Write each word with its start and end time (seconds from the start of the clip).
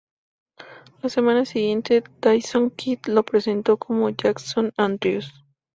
La 1.03 1.09
semana 1.09 1.45
siguiente, 1.45 2.01
Tyson 2.21 2.71
Kidd 2.71 3.05
lo 3.05 3.21
presentó 3.21 3.77
como 3.77 4.09
"Jackson 4.09 4.71
Andrews". 4.75 5.31